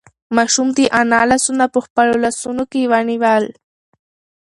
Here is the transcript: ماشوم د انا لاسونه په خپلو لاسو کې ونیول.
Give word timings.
ماشوم 0.35 0.67
د 0.77 0.79
انا 0.99 1.21
لاسونه 1.31 1.65
په 1.73 1.79
خپلو 1.85 2.13
لاسو 2.23 2.51
کې 2.71 2.89
ونیول. 2.91 3.45